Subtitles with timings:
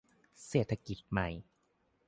[0.47, 1.27] เศรษฐกิจใหม่